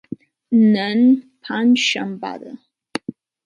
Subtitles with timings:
[0.75, 0.99] نن
[1.43, 2.51] پنج شنبه ده.